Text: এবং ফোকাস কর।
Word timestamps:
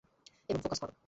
এবং 0.49 0.59
ফোকাস 0.63 0.79
কর। 0.81 0.91